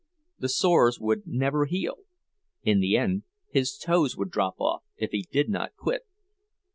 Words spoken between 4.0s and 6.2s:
would drop off, if he did not quit.